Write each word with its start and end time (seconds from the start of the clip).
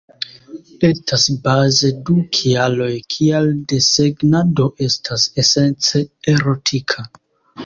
Estas 0.87 1.25
baze 1.43 1.91
du 2.09 2.15
kialoj, 2.37 2.87
kial 3.17 3.51
desegnado 3.75 4.67
estas 4.89 5.27
esence 5.45 6.03
erotika. 6.35 7.09